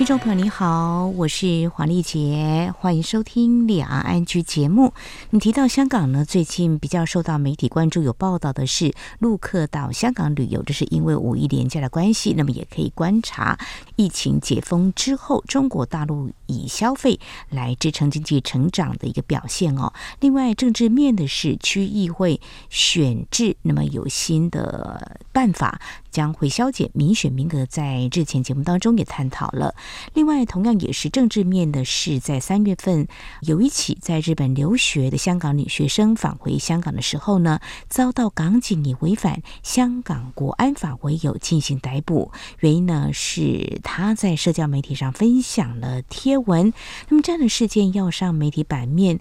[0.00, 4.94] 听众朋友你好，我是黄丽杰，欢迎收听两岸 ING 节目。
[5.28, 12.32] 你提到香港呢，最近比较受到媒体关注，有报道的是陆客到香港旅游，这是因为五一连假的关系。
[12.34, 13.58] 那么也可以观察
[13.96, 17.20] 疫情解封之后，中国大陆以消费
[17.50, 19.92] 来支撑经济成长的一个表现哦。
[20.20, 25.78] 另外，政治面的是区议会选制，那么有新的办法。
[26.10, 29.74] 将会削减民选名额，在日前节目当中也探讨了。
[30.14, 33.06] 另外，同样也是政治面的是，在三月份
[33.42, 42.32] 有一起在日本留学的香港女学生返回香港的时候呢，遭到港警以违反香港国安法为由进行逮捕。
[42.60, 46.72] 原因呢是她在社交媒体上分享了贴文。
[47.08, 49.20] 那么这样的事件要上媒体版面，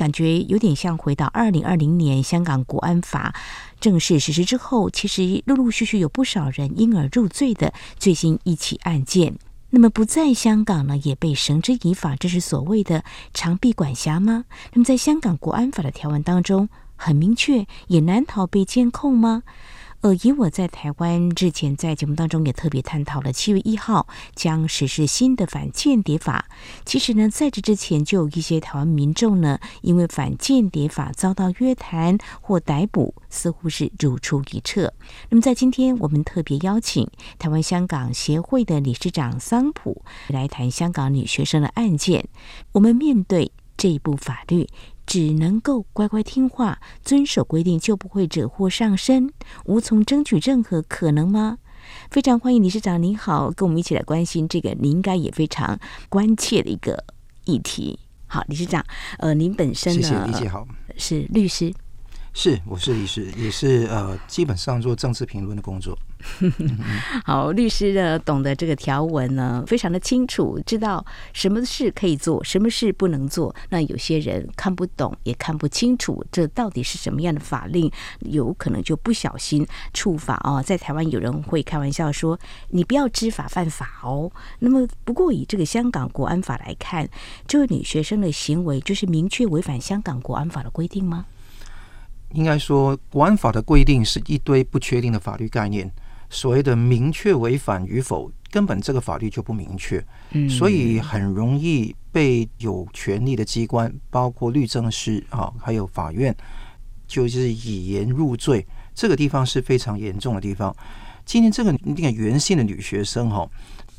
[0.00, 3.34] 感觉有点像回到二零二零年香港国安法。
[3.80, 9.34] 正式实施之后，其实陆陆续续有不少人因而入罪的最新一起案件。
[9.68, 14.46] 那么不在香港呢，也被绳之以法，这是所谓的长臂管辖吗？
[14.72, 19.42] 那么在香港国安法的条文当中，很明确，也难逃被监控吗？
[20.02, 26.46] 呃，以我在台湾之前在节目当中也特别探讨了，七月一号将实施新的反间谍法。
[26.86, 34.94] 其实呢，在这之前就有一些台湾民众呢，因为反间谍法遭到约谈或逮捕，似乎是如出一辙。
[35.28, 37.06] 那么在今天，我们特别邀请
[37.38, 42.26] 台湾香港协会的理事长桑普来谈香港女学生的案件。
[42.72, 44.66] 我们面对这一部法律，
[45.10, 49.28] 只能够乖乖听话，遵守规定，就不会惹祸上身，
[49.64, 51.58] 无从争取任何可能吗？
[52.12, 55.76] 非常欢迎理事长，您好，跟我们一起来关心这个您应该也非常
[56.08, 57.02] 关切的一个
[57.44, 57.98] 议题。
[58.28, 58.86] 好，理事长，
[59.18, 60.64] 呃，您本身呢，谢谢理解好，
[60.96, 61.74] 是律师。
[62.32, 65.98] 是，我是律师，也是呃，基本上做政治评论的工作。
[67.24, 73.54] 好，律师呢，懂得这个条文呢，非常的清楚，知道什么事可以做，什么事不能做。
[73.70, 80.62] 那有些人看不懂，也看不清楚，这到底是什么样的法令，有可能就不小心触法哦。
[80.62, 82.38] 在台湾，有人会开玩笑说
[82.70, 84.30] ：“你不要知法犯法哦。”
[84.60, 87.08] 那么，不过以这个香港国安法来看，
[87.48, 91.26] 这位女学生的行为就是明确违反香港国安法的规定吗？
[92.32, 95.90] 应该说，国安法的规定是一堆不确定的法律概念。
[96.32, 100.00] 所谓的明确违反与否，根本这个法律就不明确，
[100.48, 106.32] 所以很容易被有权力的机关，包括律政司啊，还有法院，
[107.08, 108.64] 就是以言入罪。
[108.94, 110.74] 这个地方是非常严重的地方。
[111.24, 113.48] 今天这个那个原姓的女学生哈，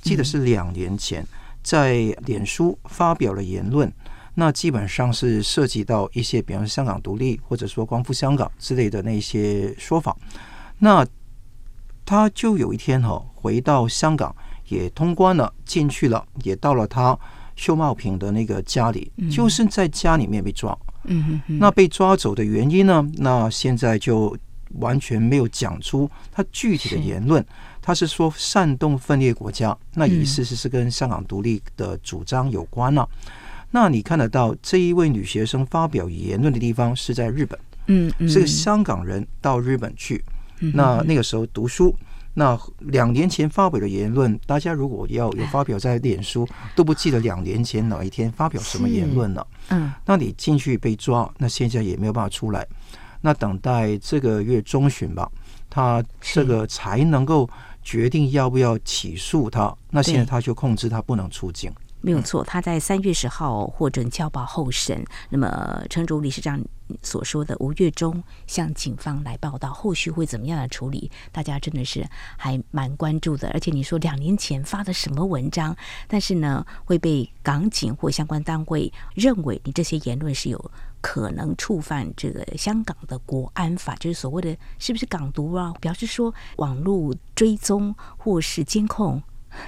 [0.01, 1.25] 记得是两年前
[1.61, 3.91] 在脸书发表了言论。
[4.33, 10.15] 那基本上是涉及到一些，比方说香港独立，或者说光复香港之类的那些说法。
[10.79, 11.05] 那
[12.05, 14.35] 他就有一天哈回到香港，
[14.67, 17.17] 也通关了，进去了，也到了他
[17.55, 20.77] 秀茂坪的那个家里，就是在家里面被抓。
[21.03, 21.59] 嗯哼。
[21.59, 23.07] 那被抓走的原因呢？
[23.17, 24.35] 那现在就
[24.79, 27.45] 完全没有讲出他具体的言论。
[27.81, 33.07] 他是说煽动分裂国家，那意思是是跟香港独立的主张有关了。
[33.71, 40.23] 那你看得到这一位女学生发表言论的地方是在日本，嗯，是个香港人到日本去，
[40.59, 41.95] 那那个时候读书，
[42.33, 52.67] 那两年前发表的言论，大家如果要有发表在脸书，都不记得两年前哪一天发表什么言论了，嗯，那你进去被抓，那现在也没有办法出来，
[53.21, 55.31] 那等待这个月中旬吧，
[55.69, 57.49] 他这个才能够
[57.81, 61.71] 决定要不要起诉他，那现在他就控制他不能出境。
[62.01, 65.06] 没有错，他在三月十号获准交保候审。
[65.29, 66.59] 那么，陈竹理事长
[67.03, 71.11] 所说的，五月中向警方来报道，后续会怎么样的处理？
[71.31, 72.03] 大家真的是
[72.38, 73.50] 还蛮关注的。
[73.51, 75.75] 而且你说两年前发的什么文章，
[76.08, 80.72] 但是呢，会被港警或相关单位认为你这些言论是有
[81.02, 85.72] 可能触犯这个香港的国安法，就是所谓的是不是港独啊？
[85.79, 89.22] 表示说网络追踪或是监控，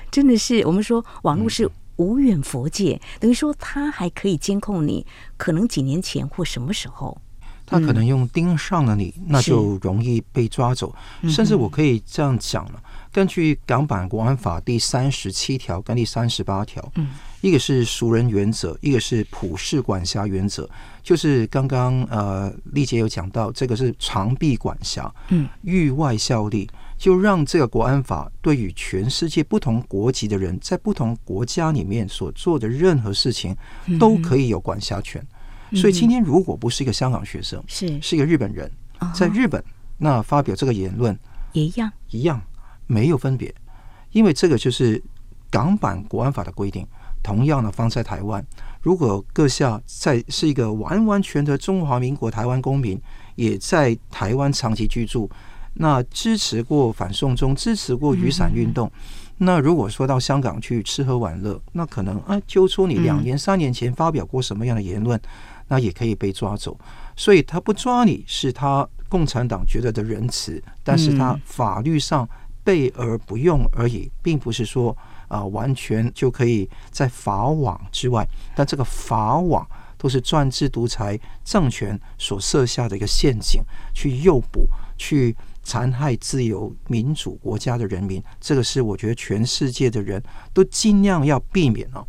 [0.09, 1.69] 真的是我们说网络是。
[1.97, 5.05] 无远佛界，等于说他还可以监控你，
[5.37, 7.21] 可能几年前或什么时候，
[7.65, 10.93] 他可能用盯上了你，嗯、那就容易被抓走。
[11.29, 12.81] 甚至我可以这样讲了，
[13.11, 17.09] 根据港版国安法第三十七条跟第三十八条，嗯，
[17.41, 20.67] 一个是熟人原则，一个是普世管辖原则，
[21.01, 26.69] 就是刚刚呃丽姐有讲到，这个是长臂管辖，嗯，域外效力。
[27.03, 33.53] 就让这个国安法对于全世界不同国籍的人，在不同国家里面所做的任何事情，
[33.99, 35.21] 都可以有管辖权。
[35.73, 38.01] 所以今天如果不是一个香港学生，是。
[38.01, 38.71] 是一个日本人，
[39.13, 39.61] 在日本
[39.97, 41.13] 那发表这个言论
[41.51, 41.91] 也一样。
[42.09, 42.41] 一样
[42.87, 43.53] 没有分别，
[44.13, 45.03] 因为这个就是
[45.51, 46.87] 港版国安法的规定。
[47.21, 48.45] 同样的放在台湾，
[48.81, 52.97] 如果阁下在是一个完完全的中华民国台湾公民，
[53.35, 55.29] 也在台湾长期居住，
[55.75, 58.91] 那支持过反送中，支持过雨伞运动，
[59.37, 65.19] 那如果说到香港去吃喝玩乐，那可能啊，揪出你两年三年前发表过什么样的言论。
[65.69, 66.77] 那也可以被抓走，
[67.15, 72.27] 所以他不抓你是他共产党觉得的仁慈，但是他法律上
[72.65, 74.95] 备而不用而已，并不是说
[75.29, 78.27] 啊、呃、完全就可以在法网之外。
[78.53, 79.65] 但这个法网
[79.97, 84.67] 都是专制独裁政权所设下的一个陷阱，去诱捕、
[84.97, 88.21] 去残害自由民主国家的人民。
[88.39, 90.21] 这个是我觉得全世界的人
[90.53, 92.05] 都尽量要避免啊，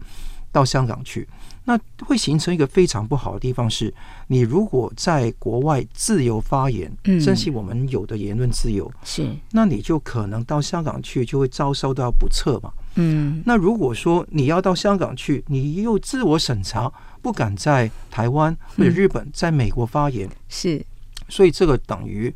[0.53, 1.27] 到香港去。
[1.67, 3.91] 那会形成一个非常不好的地方是，
[4.27, 12.71] 你如果在国外自由发言，珍惜我们有的言论自由，是，那你就可能到香港去就会遭受到不测嘛。
[12.97, 16.93] 嗯，那如果说你要到香港去，你又自我审查，
[17.23, 20.85] 不敢在台湾或者日本、在美国发言，是，
[21.31, 22.31] 所以这个等于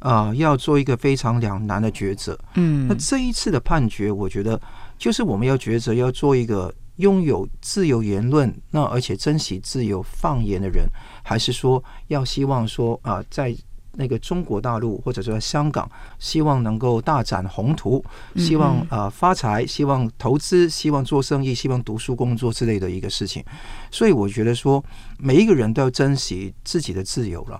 [0.00, 2.38] 啊、呃、要做一个非常两难的抉择。
[2.56, 4.60] 嗯，那这一次的判决，我觉得
[4.98, 6.74] 就是我们要抉择要做一个。
[6.96, 10.86] 拥有自由言论，那而且珍惜自由放言的人，
[11.22, 13.56] 还是说要希望说啊、呃，在
[13.92, 18.04] 那个中国大陆或者说香港，希望能够大展宏图，
[18.36, 23.42] 希望啊、呃、发财，希望投资，希望做生意，希望读书工作之类的一个事情。
[23.90, 24.84] 所以我觉得说，
[25.18, 27.58] 每一个人都要珍惜自己的自由了。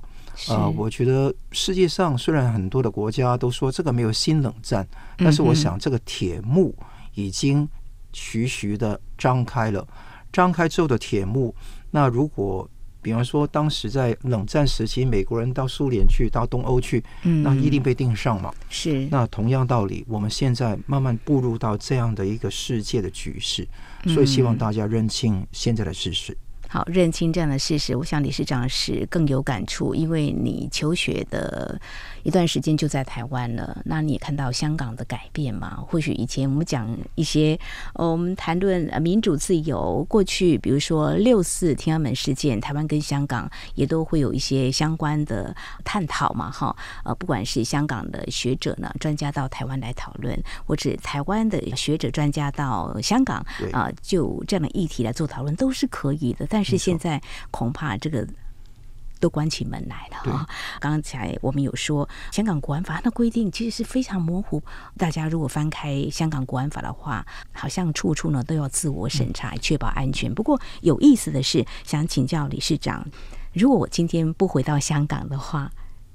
[0.49, 4.87] 啊、呃，我觉得世界上虽然很多的国家都说这个没有新冷战，
[5.19, 6.75] 但是我想这个铁幕
[7.15, 7.69] 已经。
[8.13, 9.87] 徐徐的张开了，
[10.33, 11.55] 张开之后的铁幕。
[11.93, 12.69] 那如果
[13.01, 18.53] 比方说当时在冷战时期，美国人到苏联去，到东欧去，那一定被盯上嘛。
[18.69, 19.07] 是。
[19.13, 23.65] 那同样道理，我们现在慢慢步入到这样的一个世界的局势，
[24.09, 26.37] 所以希望大家认清现在的事实。
[26.73, 31.81] 好，认清这样的事实，我想理事长是更有感触，因为你求学的
[32.23, 35.77] 一段时间就在台湾了，那你也看到香港的改变嘛？
[35.89, 37.59] 或许以前我们讲一些，
[37.95, 46.75] 呃我们谈论民主自由，过去比如说六四天安门事件，台湾跟香港也都会有一些相关的探讨嘛，哈，
[47.05, 53.39] 呃，不管是香港的学者呢，专家到台湾来讨论，或者台湾的学者专家到香港
[53.73, 57.19] 啊，呃，就这样的议题来做讨论，都是可以的，但但是现在
[57.51, 58.29] 恐怕这个
[59.21, 60.49] 都关起门来了哈。
[60.81, 64.61] 刚才我们有说，香港国安法的规定其实是非常模糊。
[64.97, 70.35] 大家如果翻开香港国安法的话，好像处处呢都要自我审查，确保安全。
[70.35, 73.07] 不过有意思的是，想请教理事长，
[73.53, 75.71] 如果我今天不回到香港的话，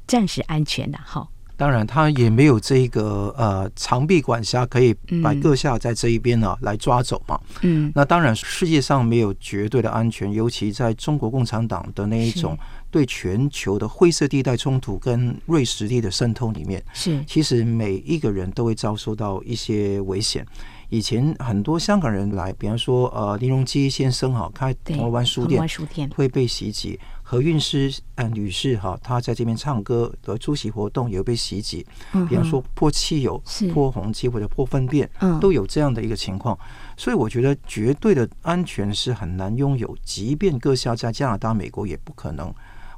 [0.07, 1.27] 暂时安全的哈？
[1.57, 4.93] 当然，他也没有这个呃长臂管辖，可以
[5.23, 7.39] 把阁下在这一边呢、啊、来抓走嘛。
[7.61, 12.57] 嗯，那当然，世界上没有绝对的安全，尤其在中国共产党的那一种
[12.95, 17.21] 对全球的灰色地带冲突跟瑞实力的渗透里面，是。
[17.25, 20.47] 其实每一个人都会遭受到一些危险。
[20.87, 25.67] 以前很多香港人来，比方说呃林荣基先生哈开铜锣湾书店
[26.15, 26.97] 会被袭击。
[27.27, 31.83] 何韵诗呃女士哈，她在这边唱歌的出席活动也会被袭击，
[32.29, 33.43] 比方说泼汽油、
[33.73, 35.09] 泼红漆或者泼粪便，
[35.41, 36.57] 都有这样的一个情况。
[36.95, 42.53] 所以我觉得绝对的安全是很难拥有，即便阁下在加拿大、美国，也不可能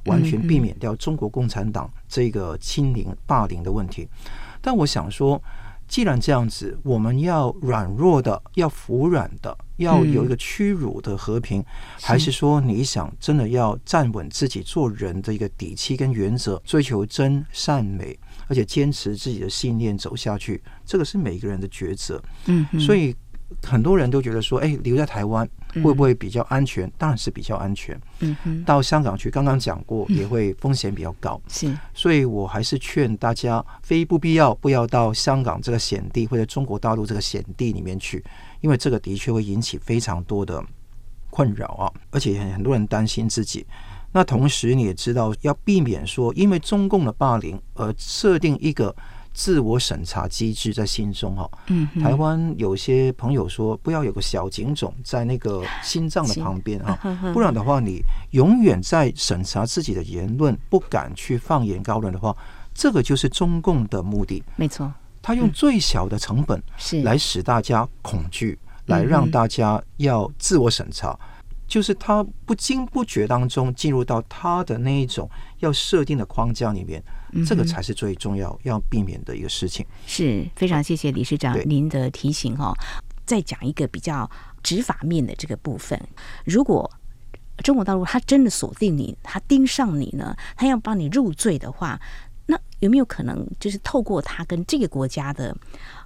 [0.08, 4.08] 完全避免掉中国共产党这个欺凌、霸凌的问题。
[4.60, 5.40] 但我想说。
[5.90, 11.64] 既然这样子，我们要软弱的，要服软的，要有一个屈辱的和平，嗯、
[12.02, 18.14] 还是说你想真的要站稳自己做人的一个底气跟原则，追求真善美，
[18.48, 22.22] 而且坚持自己的信念走下去，这个是每个人的抉择。
[22.44, 23.16] 嗯，所以。
[23.62, 25.48] 很多人都觉得说，哎，留在台湾
[25.82, 26.90] 会不会比较安全？
[26.98, 27.98] 当然是比较安全。
[28.20, 31.40] 嗯哼，到香港去，刚刚讲过，也会风险比较高。
[31.48, 38.22] 是，所以我还是劝大家，非不必要不要到香港这个险地或者中国大陆这个险地里面去，
[38.60, 40.62] 因为这个的确会引起非常多的
[41.30, 43.66] 困扰啊，而且很多人担心自己。
[44.12, 48.94] 那同时你也知道，要避免说因为中共的霸凌而设定一个。
[49.32, 51.48] 自我审查机制在心中哈，
[52.02, 56.98] 台湾有些朋友说，不要有个小警种在那个心脏的旁边哈，
[57.32, 62.36] 不然的话，你永远在审查自己的言论，不敢去放言高论的话，
[62.74, 64.42] 这个就是中共的目的。
[64.56, 64.92] 没错，
[65.22, 67.02] 他用最小的成本是。
[67.02, 71.18] 来使大家恐惧，来让大家要自我审查，
[71.66, 77.02] 就是他不经不觉当中进入到他的那一种要设定的框架里面，
[77.46, 79.84] 这个才是最重要要避免的一个事情。
[80.06, 82.72] 是非常谢谢理事长您的提醒哈。
[83.26, 84.30] 再讲一个比较
[84.62, 86.00] 执法面的这个部分，
[86.44, 86.90] 如果
[87.58, 92.00] 中国大陆他真的锁定你，他盯上你呢，他要帮你入罪的话，
[92.46, 95.54] 那有没有可能就是透过他跟这个国家的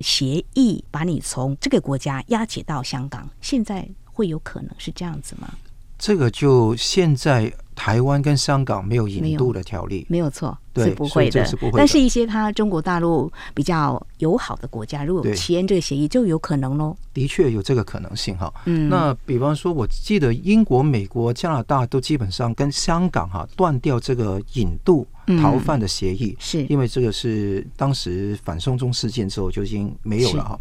[0.01, 3.31] 协议，把你从这个国家押解到香港？
[3.41, 5.55] 现在会有可能是这样子吗？
[5.99, 7.53] 这个就现在。
[7.75, 11.45] 台湾跟香港没有引渡的条例，没有错，是不会的。
[11.75, 16.97] 但是，一些他中国大陆比较友好的国家，如果签这个协议，就有可能喽。
[17.15, 18.53] 的确有这个可能性哈。
[18.67, 25.07] 嗯，那比方说，我记得英国、美国、加拿大都基本上跟香港哈断掉这个引渡
[25.41, 26.65] 逃犯的协议，是。
[26.67, 30.59] 因为这个是当时反送中事件之后就已经没有了哈。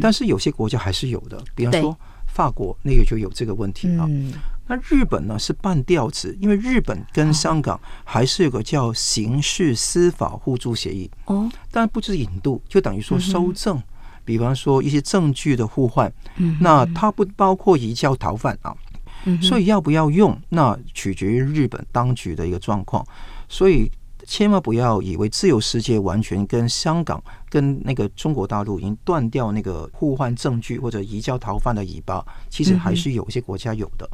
[0.00, 4.08] 但是有些国家还是有的，比方说法国那个就有这个问题啊。
[4.66, 13.82] 那日本呢是半吊子，因为日本跟香港还是有个叫刑事司法互助协议哦，但不是引渡，就等于说收证，
[14.24, 16.12] 比方说一些证据的互换，
[16.60, 18.74] 那它不包括移交逃犯啊，
[19.40, 23.04] 所以要不要用，那取决于日本当局的一个状况，
[23.48, 23.90] 所以。
[24.24, 27.20] 千万不要以为自由世界完全跟香港、
[27.52, 34.08] 跟那个中国大陆已经断掉那个互换证据或者移交逃犯的尾巴，其实还是有一些国家有的。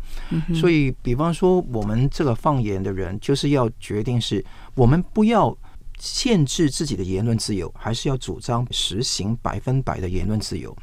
[0.52, 5.56] 所以，比方说我们这个放言的人，就是要决定是我们不要
[6.00, 10.76] 限制自己的言论自由，还是要主张实行百分百的言论自由。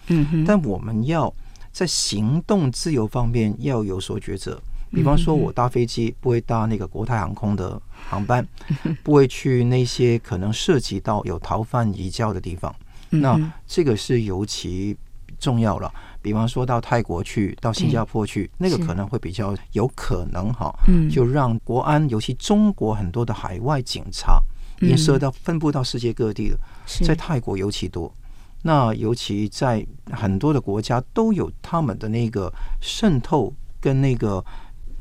[0.48, 1.34] 但我们要
[1.74, 4.58] 在行动自由方面要有所抉择。
[4.96, 8.48] 比方说，我搭飞机不会搭那个国泰航空的航班，
[9.04, 12.74] 不会去那些可能涉及到有逃犯移交的地方。
[13.10, 13.38] 那
[13.68, 14.96] 这个是尤其
[15.38, 15.92] 重要了。
[16.22, 20.74] 比方说到泰国去，到新加坡去，那个可能会比较有可能哈，
[21.12, 24.42] 就让国安，尤其中国很多的海外警察，
[24.80, 26.58] 也涉到分布到世界各地的，
[27.04, 28.12] 在泰国尤其多。
[28.64, 34.44] 那尤其在很多的国家都有他们的那个渗透跟那个。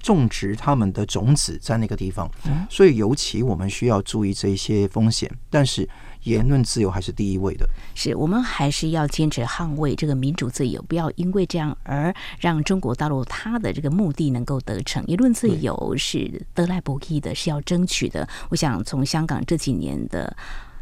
[0.04, 2.30] 种植他们的种子在那个地方，
[2.68, 5.30] 所以尤其我们需要注意这一些风险。
[5.49, 5.88] 但是
[6.25, 15.02] 言论自由还是第一位的，是我们还是要坚持捍卫这个民主自由，不要因为这样而让中国大陆它的这个目的能够得逞。
[15.06, 18.28] 言论自由是得来不易的，是要争取的。
[18.50, 20.37] 我想从香港这几年的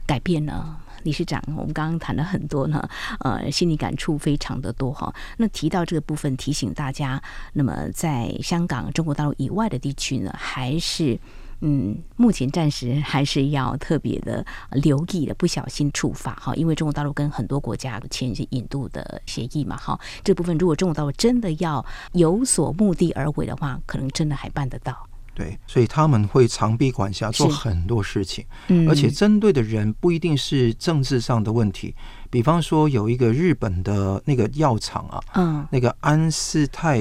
[0.04, 0.76] 改变呢。
[1.04, 2.88] 理事长，我们刚刚谈了很多呢，
[3.20, 5.12] 呃，心里感触非常的多哈。
[5.38, 11.18] 那提到这个部分，提醒大家，那么在香港、中国大陆以外的地区呢，还是
[11.60, 19.98] 嗯，目前暂时还是要特别的留意的，不小心触发哈，因为中国大陆跟很多国家签一些引渡的协议嘛哈。
[20.24, 25.08] 这部分如果中国大陆真的要有所目的而为的话，可能真的还办得到。
[25.34, 31.94] 对，所以他们会长臂管辖，做很多事情，嗯、而且针对的人不一定是政治上的问题。
[32.28, 37.00] 比方说，有一个日本的那个药厂啊，嗯，那个安斯泰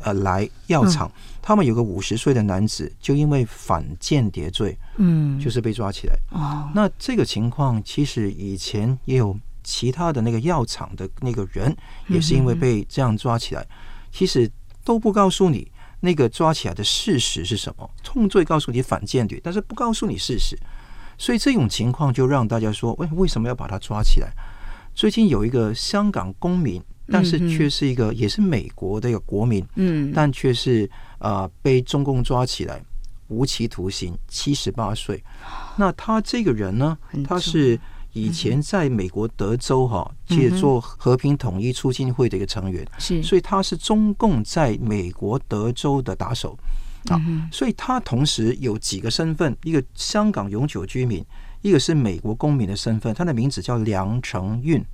[0.00, 6.18] 呃莱药厂，嗯、他们有个五十岁的男子，就因为反间谍罪，嗯，就是被抓起来。
[6.32, 11.76] 哦，那这个情况其实以前也有其他的那个药厂的那个人，
[12.08, 13.68] 也是因为被这样抓起来，嗯、
[14.10, 14.50] 其实
[14.84, 15.70] 都不告诉你。
[16.00, 17.90] 那个抓起来的事实是什么？
[18.02, 20.56] 重罪告诉你反间谍，但是不告诉你事实，
[21.16, 24.30] 所以这种情况就让大家说：为为什么要把他抓起来？
[24.94, 30.88] 最近有一个香港公民，但是却是一个也是美国的一个国民，嗯，但却是
[31.18, 32.82] 啊被中共抓起来，
[33.28, 35.22] 无期徒刑，七十八岁。
[35.76, 36.96] 那他这个人呢？
[37.24, 37.78] 他是。
[38.22, 46.58] 以前在美国德州哈，借做和平统一促进会的一个成员，是，所以他是中共在美国德州的打手。
[47.08, 47.18] 啊，
[47.50, 51.24] 所以他同时有几个身份，一个香港永久居民，
[51.62, 54.84] 一个是美国公民的身份，他的名字叫梁成运，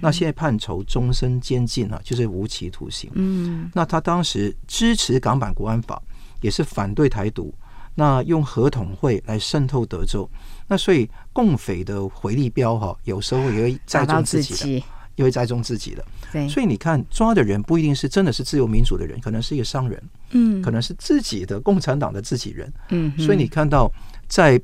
[0.00, 3.10] 那现在判囚终身监禁啊，就是无期徒刑。
[3.14, 6.00] 嗯，那他当时支持港版国安法，
[6.40, 7.52] 也是反对台独，
[7.96, 10.30] 那用合统会来渗透德州。
[10.70, 14.86] 那所以共匪的回力镖哈，有时候也会栽中自己的，
[15.16, 16.04] 也会栽中自己的。
[16.30, 20.00] 对，所以你看抓的人不一定是真的是自由民主的人，可能是一个商人，
[20.30, 23.12] 嗯，可能是自己的共产党的自己人，嗯。
[23.18, 23.90] 所以你看到
[24.28, 24.60] 在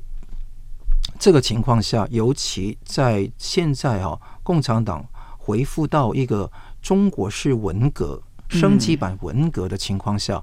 [1.19, 5.05] 这个情况下，尤其在现在哈，共产党
[5.37, 6.49] 回复到一个
[6.81, 10.41] 中国式文革升级版文革的情况下，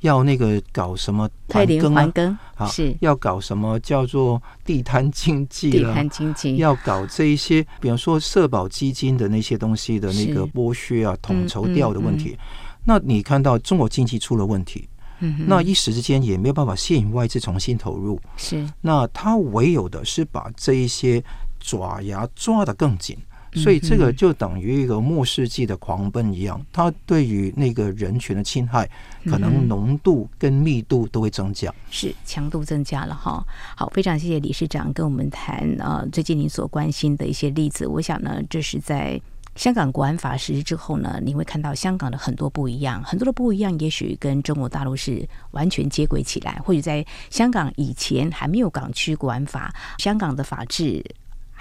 [0.00, 2.96] 要那个搞什么退林还耕啊，是。
[3.00, 12.36] 要搞什么叫做地摊经济地摊经济，要搞这一些，比方说社保基金的那些东西的那个剥削啊、统筹掉的问题。
[12.84, 14.88] 那你看到中国经济出了问题，
[15.20, 18.66] 嗯，那一时之间也没有办法吸引外资重新投入，是。
[18.80, 21.22] 那他唯有的是把这一些
[21.60, 23.16] 爪牙抓得更紧，
[23.54, 28.88] 所以这个就等于一个末世纪的狂奔一样，它对于那个人群的侵害，
[29.26, 33.44] 可能浓度跟密度都会增加，是强度增加了哈。
[33.76, 39.20] 好，非常谢谢理事长跟我们谈啊，最近您所关心的一些例子，我想呢，这是在。
[39.56, 51.04] 香港国安法实施之后呢，你会看到香港的很多不一样，很多的不一样，也许跟中国大陆是完全接轨起来，或者在香港以前还没有港区国安法，香港的法治。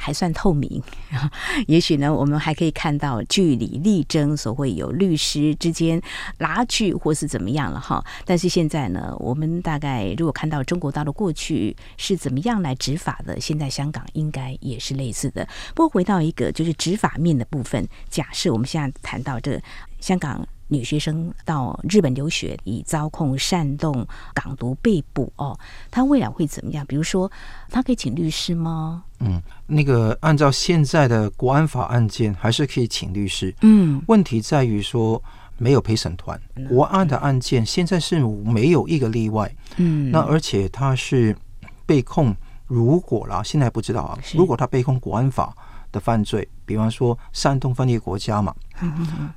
[0.02, 0.82] 还算透明，
[1.68, 6.02] 也许呢，我们还可以看到据理力争，所会有律师之间
[6.38, 8.02] 拉锯或是怎么样了哈。
[8.24, 15.46] 但是现在呢，我们大概如果看到中国大陆过去是怎么样来执法的，现在香港应该也是类似的。
[15.76, 19.62] 不过回到一个就是执法面的部分，假设我们现在谈到这
[20.00, 20.48] 香港。
[20.70, 25.60] 女学生到日本留学，以遭控煽动港独被捕哦，
[25.92, 26.86] 她未来会怎么样？
[26.86, 27.30] 比如说，
[27.70, 29.04] 她可以请律师吗？
[29.20, 33.54] 嗯，那个按照现在的国安法案件，还是可以请律师。
[33.62, 35.22] 嗯，问题在于说
[35.58, 36.40] 没有陪审团。
[36.70, 39.54] 国安的案件现在是没有一个例外。
[39.78, 41.36] 嗯，那而且他是
[41.86, 42.34] 被控，
[42.68, 45.54] 如果啦，现在不知道啊，如果他被控国安法
[45.92, 48.54] 的犯罪，比方说煽动分裂国家嘛，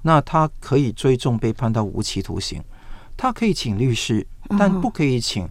[0.02, 2.62] 那他可以最终被判到无期徒刑。
[3.16, 4.26] 他可以请律师，
[4.58, 5.48] 但不可以请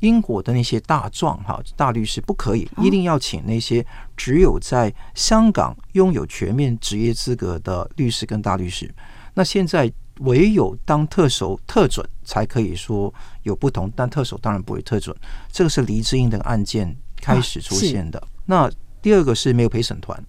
[0.00, 8.94] 英国的那些大状哈大律师，不可以，一定要请那些只有在香港拥有全面职业资格的律师跟大律师。
[9.32, 9.90] 那现在
[10.20, 13.12] 唯有当特首特准才可以说
[13.44, 15.16] 有不同，但特首当然不会特准。
[15.50, 18.22] 这个是黎智英的案件开始出现的。
[18.44, 20.22] 那第二个是没有陪审团。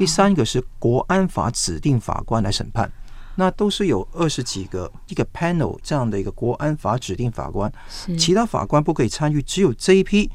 [0.00, 2.90] 第三个是国安法指定法官来审判，
[3.34, 7.70] 那都是有二十几个一个 panel 这样的一个国安法指定法官，
[8.16, 10.30] 其他法官不可以参与，只有这一批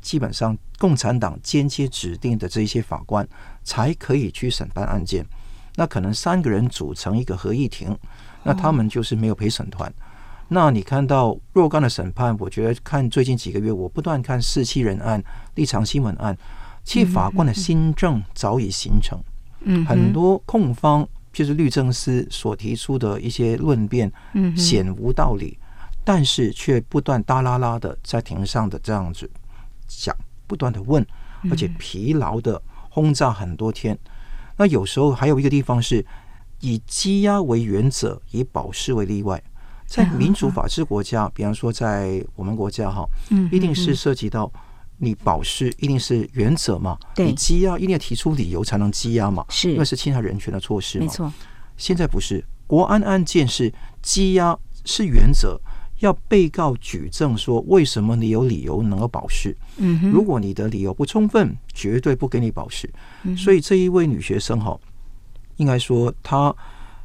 [0.00, 3.26] 基本上共产党间接指定的这一些法官
[3.64, 5.26] 才可以去审判案件。
[5.74, 7.98] 那可能三个人组成一个合议庭，
[8.44, 9.92] 那他们就是没有陪审团。
[10.46, 15.20] 那你看到若干的审判，我觉得看最近几个月，我不断看四七人案、
[15.56, 16.38] 立场新闻案。
[16.84, 19.18] 其实法官的新政早已形成，
[19.62, 25.58] 嗯，很多控方就是律政司所提出的一些论辩，嗯，显无道理，
[26.04, 29.28] 但是却不断哒啦啦的在庭上的这样子
[29.88, 30.14] 讲，
[30.46, 31.04] 不断的问，
[31.50, 33.98] 而且疲劳的轰炸很多天。
[34.58, 36.04] 那有时候还有一个地方是
[36.60, 39.42] 以羁押为原则，以保释为例外。
[39.86, 43.08] 在民主法治国家，比方说在我们国家哈，
[43.50, 44.52] 一定是涉及到。
[45.04, 46.98] 你保释一定是原则嘛？
[47.14, 49.44] 对，你羁押一定要提出理由才能羁押嘛？
[49.48, 51.04] 是，那是侵害人权的措施嘛？
[51.04, 51.32] 没错。
[51.76, 55.60] 现在不是，国安案件是羁押是原则，
[55.98, 59.56] 要被告举证说为什么你有理由能够保释。
[59.76, 60.10] 嗯哼。
[60.10, 62.88] 如果你的理由不充分，绝对不给你保释。
[63.24, 63.36] 嗯。
[63.36, 64.78] 所以这一位女学生哈，
[65.56, 66.54] 应该说她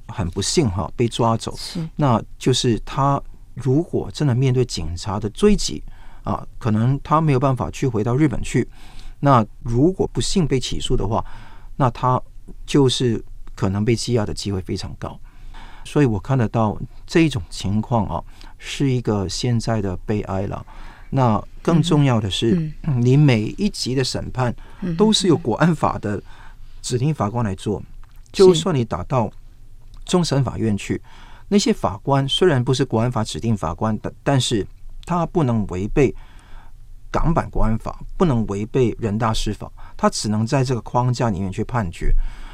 [0.08, 1.56] 很不幸哈被抓走。
[1.58, 1.88] 是。
[1.96, 3.22] 那就是她
[3.54, 5.84] 如果真的面对警察的追击。
[6.24, 8.68] 啊，可能他没有办法去回到日本去。
[9.22, 11.24] 那如果不幸被起诉的话，
[11.76, 12.22] 那他
[12.66, 13.22] 就是
[13.54, 15.20] 可能被羁押的机会非常高。
[15.84, 18.24] 所以我看得到这一种情况啊，
[18.58, 20.66] 是一个现在的悲哀了。
[21.10, 24.56] 那更重要的是，你每一级的审判
[24.98, 26.22] 都是由国安法的
[26.82, 27.82] 指定法官来做。
[28.32, 29.30] 就算你打到
[30.06, 31.02] 终审法院去，
[31.48, 34.66] 那些法官虽然不是国安法指定法官的，但是。
[35.10, 36.14] 他不能违背
[37.10, 39.68] 港版国安法，不能违背人大释法，
[39.98, 42.14] 他只能在这个框架里面去判决。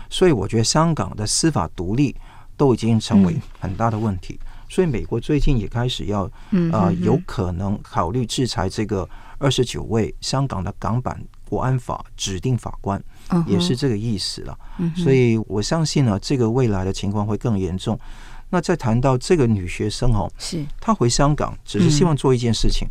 [0.10, 2.16] 所以，我觉得香港的司法独立
[2.56, 4.40] 都已经成为很大的问题。
[4.70, 6.24] 所以，美国最近也开始要
[6.72, 9.06] 啊、呃，有可能考虑制裁这个
[9.38, 13.04] 二十九位香港的港版国安法指定法官，
[13.46, 14.58] 也是这个意思了。
[14.96, 18.00] 所以我相信呢，这个未来的情况会更严重。
[18.56, 20.66] 那再谈到这个女学生哦，是。
[20.80, 22.88] 她回香港只是希望做一件事情，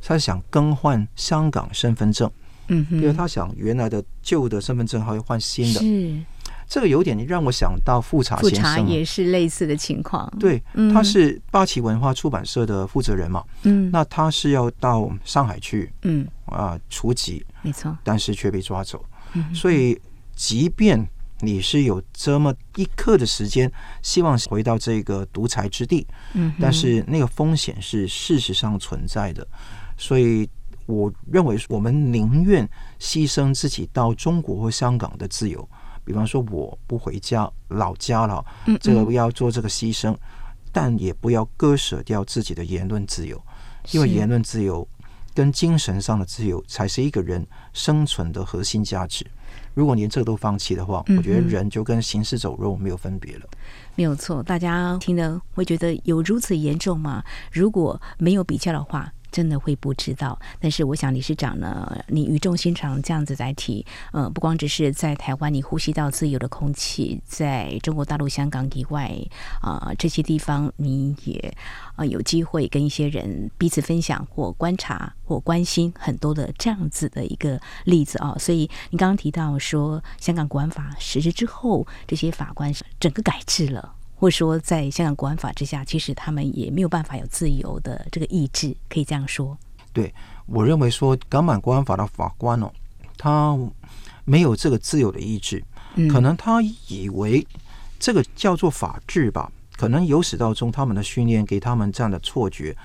[0.00, 2.30] 她、嗯、想更换香港身份证，
[2.68, 6.16] 嗯，因为她想原来的旧的身份证还要换新的，是。
[6.68, 16.24] 这个有点让我想到富察先生，富察也是类似的情况，对，他是八旗文化出版社的负责人嘛，嗯，那他是要到上海去，嗯。
[16.44, 20.00] 啊，除籍，没错，但是却被抓走，嗯，所以
[20.36, 21.04] 即便
[21.40, 23.70] 你是有这么一刻的时间，
[24.02, 29.46] 希望回到这个独裁之地，嗯，但是那个风险是事实上存在的，
[29.96, 30.48] 所以
[30.86, 35.68] 我认为我们宁愿牺牲自己到中国或香港的自由，
[36.04, 38.44] 比方说我不回家老家了，
[38.80, 40.16] 这个要做这个牺牲，
[40.72, 43.40] 但也不要割舍掉自己的言论自由，
[43.92, 44.86] 因为言论自由
[45.34, 49.24] 跟精神上的自由才是一个人生存的核心价值。
[49.74, 53.42] 如果连这个都放弃的话，我觉得人就跟行尸走肉没有分别了。
[53.52, 53.58] 嗯，
[53.96, 57.22] 没有错，大家听了会觉得有如此严重吗？
[57.52, 59.12] 如果没有比较的话。
[59.38, 69.16] 真的会不知道，但是我想理事长呢，你语重心长这样子来提，呃，不光只是在台湾你呼吸到自由的空气，在中国大陆、香港以外
[69.60, 71.56] 啊、这些地方，你也
[71.94, 83.94] 啊、有机会跟一些人彼此分享或观察或关心很多的这样子的一个例子啊、所以你刚刚提到说，香港国安法实施之后，这些法官整个改制了。
[84.20, 89.56] 或者说，在香港国安法之下，其实他们也没有办法有自由的这个意志，可以这样说。
[89.92, 90.12] 对，
[90.46, 92.68] 我认为说港版国安法的法官哦，
[93.16, 93.56] 他
[94.24, 95.62] 没有这个自由的意志，
[96.10, 97.46] 可能他以为
[98.00, 102.76] 这个叫做法治吧，可能由始到终他们的训练给他们这样的错觉。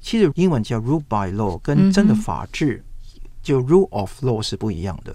[0.00, 2.84] 其实英文叫 rule by law，跟真的法治
[3.40, 5.14] 就 rule of law 是不一样的。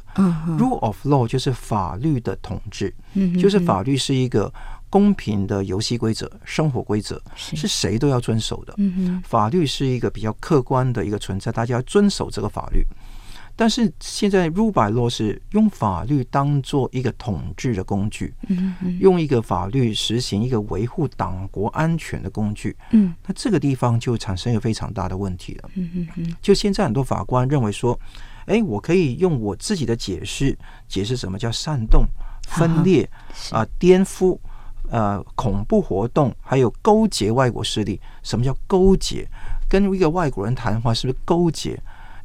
[0.57, 2.93] rule of law 就是法律的统治，
[3.37, 4.49] 就是法律是一个。
[4.89, 8.75] 公平的游戏规则、生活规则是谁都要遵守的。
[9.23, 12.85] 法律是一个比较客观的一个存在，大家要遵守这个法律。
[13.59, 18.31] 但是现在 rule by law 是用法律当做一个统治的工具，
[18.99, 22.77] 用一个法律实行一个维护党国安全的工具。
[22.91, 25.69] 那这个地方就产生一个非常大的问题了。
[26.39, 27.99] 就现在很多法官认为说，
[28.45, 30.55] 哎，我可以用我自己的解释
[30.87, 32.05] 解释什么叫煽动、
[32.47, 33.09] 分裂
[33.51, 34.37] 啊、颠覆。
[34.89, 37.99] 呃，恐怖活动，还有勾结外国势力。
[38.23, 39.27] 什么叫勾结？
[39.69, 41.71] 跟一个外国人谈话是不是勾结？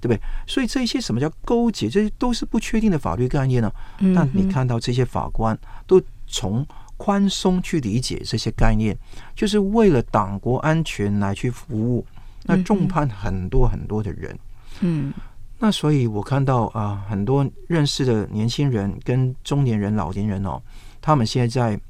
[0.00, 0.20] 对不对？
[0.46, 1.88] 所以这些什么叫勾结？
[1.88, 3.72] 这些都是不确定的法律概念呢。
[4.14, 6.64] 但你看到这些法官都从
[6.96, 8.96] 宽松去理解这些概念，
[9.34, 12.06] 就是为了党国安全来去服务。
[12.44, 14.38] 那重判很多很多的人。
[14.80, 15.12] 嗯，
[15.58, 20.62] 那所以我看到啊，很多认识的年轻人跟中年人、老年人哦，
[21.00, 21.80] 他们现在在。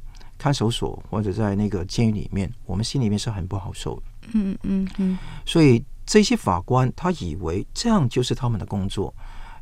[0.43, 4.03] 看守所或者在那个监狱里面，我们心里面是很不好受的。
[4.33, 5.17] 嗯嗯嗯。
[5.47, 9.15] 所以这些法官他以为这样就是他们的工作，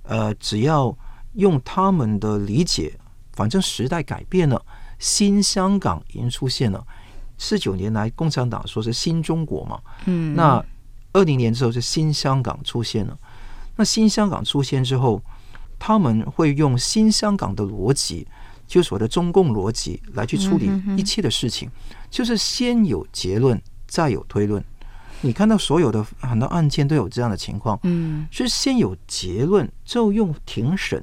[0.05, 0.97] 呃，只要
[1.35, 2.99] 用他们的理解，
[3.35, 4.65] 反正时代改变了，
[4.99, 6.83] 新香港已经出现了。
[7.37, 9.79] 四九年来，共产党说是新中国嘛。
[10.07, 10.35] 嗯。
[10.35, 10.65] 那
[11.13, 13.19] 二零年之后是新香港出现了。
[13.77, 15.23] 那新香港出现之后，
[15.79, 18.27] 他们会用新香港的逻辑。
[18.71, 21.69] 就是我的中共逻辑来去处理一切的事情，
[22.09, 24.65] 就是先有结论，再有推论。
[25.23, 31.03] 你看到所有的很多案件都有这样的情况，嗯，是先有结论，之后用庭审，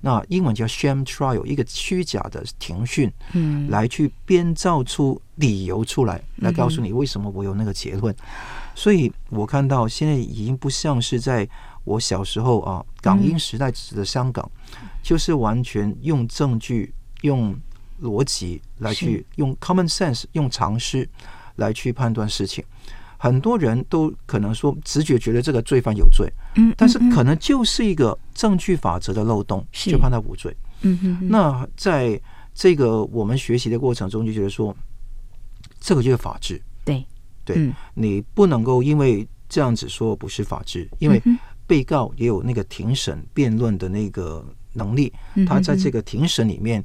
[0.00, 8.12] 那英文叫 sham trial，一个虚假的庭讯，嗯，来去编造出理由出来，来告诉你为什么我有那个结论。
[8.74, 11.48] 所以我看到现在已经不像是在
[11.84, 14.50] 我小时候啊，港英时代指的香港，
[15.00, 16.92] 就是完全用证据。
[17.24, 17.54] 用
[18.02, 21.08] 逻辑来去用 common sense，用常识
[21.56, 22.62] 来去判断事情。
[23.16, 30.54] 很多人都可能说直觉觉得这个罪犯有罪，嗯，但是可能就是一个证据法则的漏洞，就判他无罪。
[30.82, 31.28] 嗯哼。
[31.30, 32.20] 那在
[32.52, 34.76] 这个我们学习的过程中，就觉得说，
[35.80, 36.60] 这个就是法治。
[36.84, 37.02] 对
[37.46, 41.22] 对，你不能够因为这样子说不是法治，因为
[41.66, 45.10] 被告也有那个庭审辩论的那个能力，
[45.46, 46.84] 他在这个庭审里面。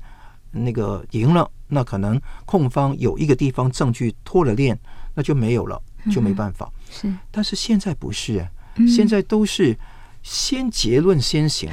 [0.51, 4.77] 那个赢了，那可能控方有一个地方证据脱了链，
[5.13, 5.81] 那就没有了，
[6.11, 6.71] 就没办法。
[6.89, 8.47] 是，但是现在不是，
[8.87, 9.77] 现在都是
[10.23, 11.69] 先结论先行，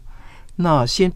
[0.56, 1.10] 那先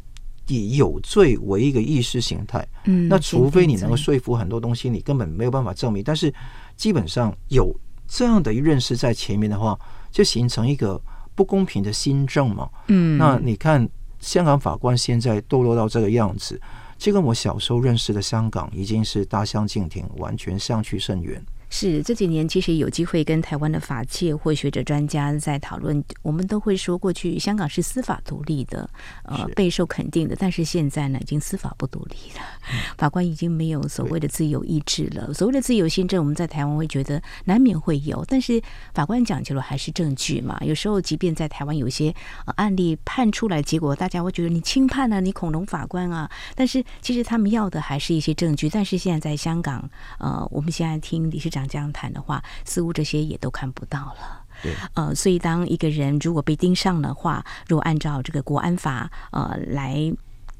[0.46, 2.66] 以有罪为一个意识形态。
[2.84, 6.02] 嗯，那除非你能够说服很多东西，你根本没有办法证明。
[6.02, 6.32] 但是
[6.76, 7.74] 基本上有
[8.08, 9.78] 这样的一认识在前面的话，
[10.10, 11.00] 就形成一个
[11.34, 12.68] 不公平的新政嘛。
[12.88, 13.86] 嗯，那你看
[14.20, 16.60] 香港法官现在堕落到这个样子。
[17.04, 21.44] 这跟我小时候认识的香港已经是大相径庭，完全相去甚远。
[21.76, 28.88] 是这几年其实有机会跟台湾的法界或学者专家在讨论，我们都会说，过去香港是司法独立的，
[29.24, 30.36] 呃，备受肯定的。
[30.38, 32.40] 但是现在呢，已经司法不独立了，
[32.96, 35.34] 法官已经没有所谓的自由意志了。
[35.34, 38.62] 所谓的自由心证，我们在台湾会觉得难免会有，但是
[38.94, 40.56] 法官讲究的还是证据嘛。
[40.60, 42.14] 有时候，即便在台湾有些
[42.54, 46.30] 案例判出来，结果大家会觉得你轻判了，你恐龙法官啊。
[46.54, 48.70] 但是其实他们要的还是一些证据。
[48.70, 54.42] 但是现在在香港，呃，我们现在听理事长这样谈的话，似乎这些也都看不到了。
[54.62, 60.12] 对，呃，所以当一个人如果被盯上的话，如果按照这个国安法呃来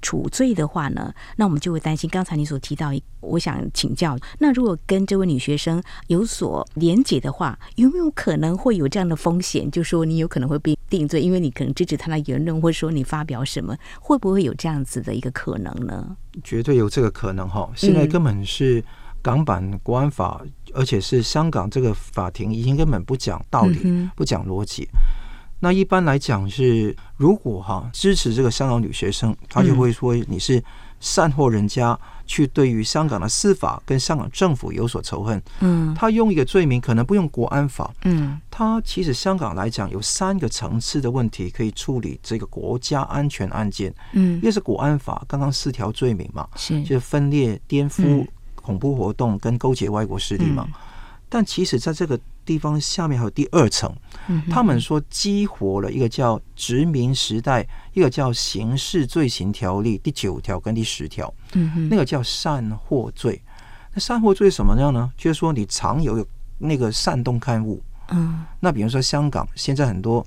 [0.03, 2.11] 处罪的话呢，那我们就会担心。
[2.11, 9.71] 刚才你所提到，我想请教，那如果跟这位女学生有所连结的话，有没有可能会有这样的风险？
[9.71, 16.17] 就说你有可能会被定罪，因为你可能支持他的言论，或者说你发表什么，会不会有这样子的一个可能呢？
[16.43, 17.71] 绝对有这个可能哈！
[17.77, 18.85] 现在根本是。
[19.25, 20.43] 港版国安法，
[20.75, 24.87] 而且是香港这个法庭已经根本不讲道理，嗯、不讲逻辑。
[25.61, 30.63] 那一般来讲是，如果哈支持这个香港女学生，他就会说你是
[31.01, 35.43] 煽惑人家去对于香港的司法跟香港政府有所仇恨。
[35.61, 37.91] 嗯，他用一个罪名可能不用国安法。
[38.05, 43.95] 嗯，他其实香港来讲有三个层次的问题可以处理这个国家安全案件。
[44.13, 48.03] 嗯，一个是国安法刚刚四条罪名嘛，是就是分裂、颠覆。
[48.05, 48.29] 嗯
[48.65, 50.73] 恐怖活动跟勾结外国势力嘛，嗯、
[51.29, 53.95] 但其实在这个地方下面还有第二层，
[54.29, 63.41] 嗯、他们说激活了一个叫殖民时代，一个叫刑事罪行条例第九条跟第十条，嗯、那个叫煽惑罪。
[63.93, 65.13] 那煽惑罪什么样呢？
[65.17, 66.27] 就是说你常有
[66.59, 70.27] 那个煽动刊物，嗯，那比如说香港现在很多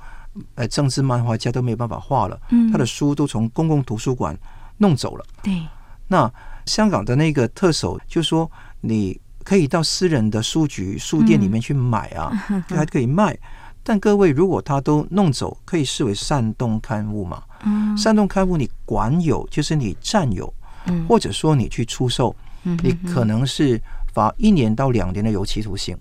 [0.55, 4.37] 呃政治漫画家都没有办法画了，嗯，他的书都从公共图书馆
[4.77, 5.65] 弄走了，对，
[6.07, 6.31] 那。
[6.67, 8.49] 香港的那个特首就说，
[8.81, 13.35] 你可以到私人的书局、书店里面去买啊，嗯、还可以卖。
[13.81, 17.41] 但各位，如果他都弄走，可以视为煽动刊物嘛？
[17.63, 20.53] 嗯、煽动刊物你管有，就是你占有，
[20.87, 23.81] 嗯、或者说你去出售，嗯、你可能是
[24.13, 25.97] 罚一年到两年的有期徒刑。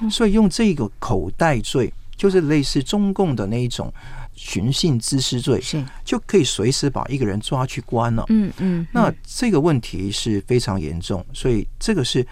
[0.00, 3.92] 嗯、所以用这个口袋罪，就是类似中共的那一种。
[4.38, 8.24] 寻衅滋事罪是就可以随时把一个人抓去关了。
[8.28, 12.24] 嗯嗯，那这个问题是非常严重，所以这个是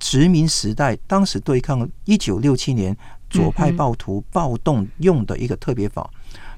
[0.00, 2.96] 殖民时代当时对抗一九六七年
[3.30, 6.10] 左派暴徒暴动用的一个特别法。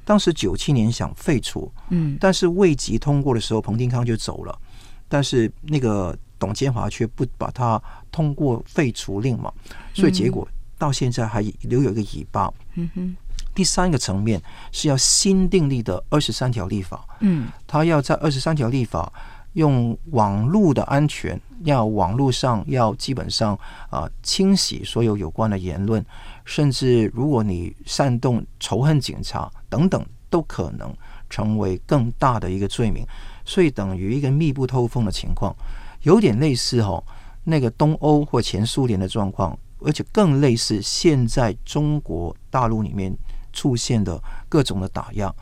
[0.06, 4.58] 当时九七年想废除，嗯，但是未及通过的时候，彭定康就走了。
[5.06, 9.52] 但是那个董建华却不把它通过废除令嘛，
[9.92, 12.52] 所以结果到现在还留有一个尾巴。
[12.74, 13.16] 嗯哼。
[13.54, 19.12] 第三个层面是要新订立的二十三条立法，嗯，他要在二十三条立法
[19.52, 23.54] 用网络的安全，要网络上要基本上
[23.88, 26.04] 啊、呃、清洗所有有关的言论，
[26.44, 30.92] 甚至如果你煽动仇恨警察等等，都可能
[31.30, 33.06] 成为更大的一个罪名，
[33.44, 35.54] 所以等于一个密不透风的情况，
[36.02, 37.02] 有点类似哦
[37.44, 43.16] 那个东欧或前苏联的状况，而且更类似现在中国大陆里面。
[43.54, 45.34] 出现的各种的打压，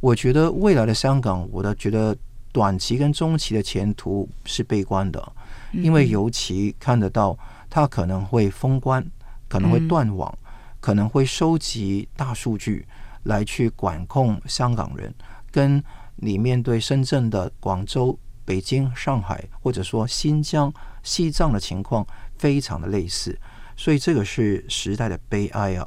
[0.00, 2.16] 我觉得未来的香港，我的觉得
[2.50, 5.32] 短期跟中期的前途是悲观的，
[5.72, 7.38] 因为尤其看得到
[7.70, 9.06] 它可能会封关，
[9.46, 10.36] 可能会断网，
[10.80, 12.86] 可能会收集大数据
[13.24, 15.14] 来去管控香港人，
[15.52, 15.82] 跟
[16.16, 22.04] 你面对深圳的广州、北京、上海，或者说新疆、西藏的情况
[22.38, 23.38] 非常的类似，
[23.76, 25.86] 所以这个是时代的悲哀啊。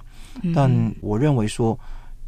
[0.54, 1.78] 但我认为说，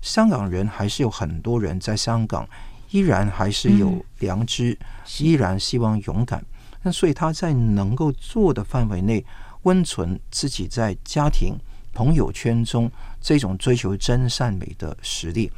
[0.02, 2.48] 香港人还是有很多人在香港，
[2.92, 4.78] 依然还是有良知，
[5.20, 6.44] 依然希望勇敢。
[6.82, 9.26] 那所以他在能够做的范围内，
[9.62, 11.56] 温存自己在家庭、
[11.94, 15.50] 朋友圈中这种追求真善美的实力。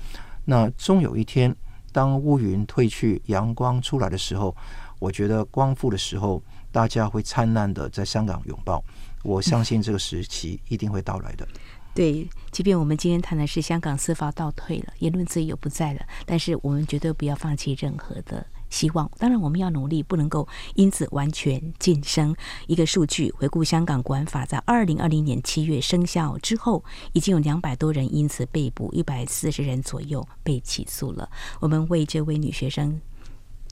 [0.45, 1.55] 那终有一天，
[1.91, 4.55] 当乌云退去，阳光出来的时候，
[4.99, 8.83] 我觉得光复的时候，大家会灿烂的在香港拥抱。
[9.23, 11.47] 我相信这个时期一定会到来的。
[11.95, 19.09] 对，即便我们今天谈的是香港司法倒退了，言论自由不在了，但是我们绝对不要放弃任何的希望。
[19.17, 22.35] 当然，我们要努力，不能够因此完全晋升。
[22.67, 31.29] 一个数据，回顾香港国安法在二零二零年七月生效之后，已经有两百多人因此被捕，一百四十人左右被起诉了。
[31.61, 32.99] 我们为这位女学生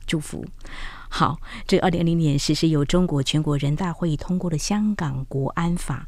[0.07, 0.45] 祝福。
[1.09, 6.07] 好，这二零二零年实施由中国全国人大会议通过的香港国安法。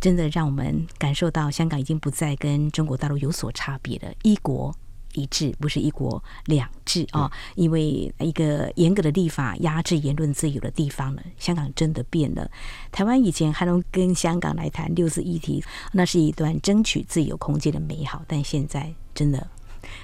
[0.00, 4.74] 真的让我们感受到，香港已经不再跟中国大陆有所差别了，一国
[5.12, 7.32] 一致，不是一国两制啊、哦！
[7.54, 12.50] 因为一个严格的立法压制言论自由的地方呢，香港真的变了。
[12.90, 19.46] 台湾以前还能跟香港来谈六四议题，那是一段争取自由空间的美好，但现在真的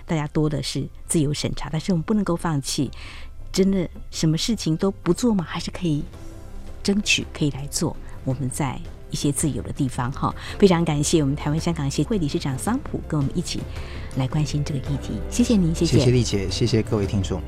[0.04, 2.90] 大家多的是自由审查，但是我们不能够放弃，
[3.50, 5.42] 真的什么事情都不做吗？
[5.48, 6.02] 还是可以
[6.82, 7.96] 争取，可以来做。
[8.24, 8.78] 我们在。
[9.10, 13.60] 一些自由的地方哈，非常感谢我们台湾香港协会理事长桑普跟我们一起
[14.16, 17.40] 来关心这个议题，谢谢您，谢谢，谢谢丽姐，谢谢各位听众。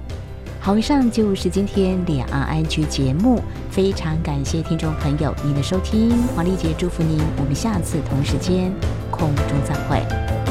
[0.61, 3.41] 好，以上就是今天两岸安居节目，
[3.71, 8.73] 非常感谢听众朋友您的收听，黄丽姐祝福您，我们下次同时间
[9.11, 10.48] 空中再会。